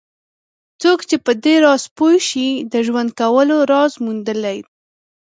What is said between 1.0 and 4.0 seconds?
چې په دې راز پوه شي د ژوند کولو راز